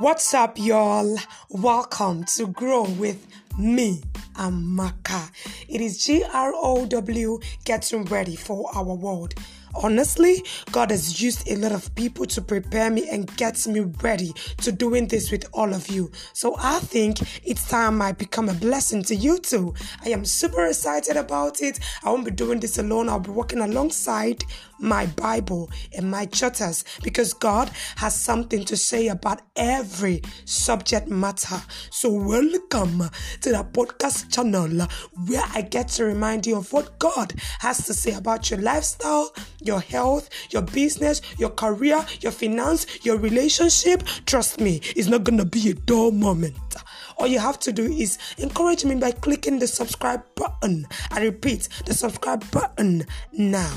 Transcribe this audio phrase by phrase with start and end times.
[0.00, 1.18] What's up, y'all?
[1.50, 3.26] Welcome to Grow with
[3.58, 4.00] me,
[4.36, 5.28] Amaka.
[5.68, 9.34] It is G R O W getting ready for our world.
[9.74, 10.42] Honestly,
[10.72, 14.72] God has used a lot of people to prepare me and get me ready to
[14.72, 16.10] doing this with all of you.
[16.32, 19.74] So I think it's time I become a blessing to you too.
[20.04, 21.78] I am super excited about it.
[22.04, 23.08] I won't be doing this alone.
[23.08, 24.44] I'll be working alongside
[24.80, 31.60] my Bible and my jotters because God has something to say about every subject matter.
[31.90, 33.10] So welcome
[33.40, 34.86] to the podcast channel
[35.26, 39.32] where I get to remind you of what God has to say about your lifestyle,
[39.60, 44.02] your health, your business, your career, your finance, your relationship.
[44.26, 46.56] Trust me, it's not gonna be a dull moment.
[47.16, 50.86] All you have to do is encourage me by clicking the subscribe button.
[51.10, 53.76] I repeat, the subscribe button now.